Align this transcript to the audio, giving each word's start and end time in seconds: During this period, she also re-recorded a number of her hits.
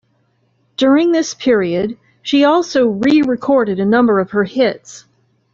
During 0.77 1.11
this 1.11 1.35
period, 1.35 1.95
she 2.23 2.43
also 2.43 2.87
re-recorded 2.87 3.79
a 3.79 3.85
number 3.85 4.19
of 4.19 4.31
her 4.31 4.45
hits. 4.45 5.05